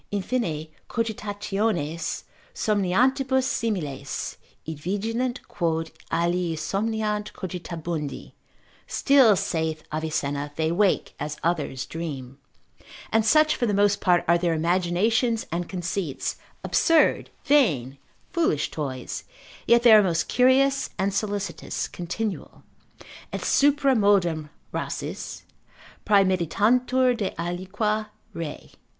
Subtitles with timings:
[0.09, 2.23] In fine, cogitationes
[2.55, 4.35] somniantibus similes,
[4.65, 8.31] id vigilant, quod alii somniant cogitabundi,
[8.87, 12.39] still, saith Avicenna, they wake, as others dream,
[13.11, 17.99] and such for the most part are their imaginations and conceits, absurd, vain,
[18.33, 19.23] foolish toys,
[19.67, 22.63] yet they are most curious and solicitous, continual,
[23.31, 25.43] et supra modum, Rhasis
[26.07, 26.11] cont.
[26.27, 26.39] lib.
[26.39, 26.47] 1.
[26.47, 26.89] cap.
[26.89, 26.89] 9.
[26.89, 28.71] praemeditantur de aliqua re.